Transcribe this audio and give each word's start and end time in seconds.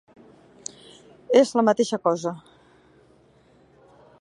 És 1.41 1.51
la 1.59 1.65
mateixa 1.67 1.99
cosa. 2.09 2.33